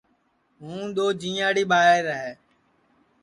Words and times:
ہُوں 0.61 0.83
دؔو 0.95 1.07
جِئیئاڑی 1.19 1.63
ٻائیر 1.69 2.05
ہے 2.19 2.29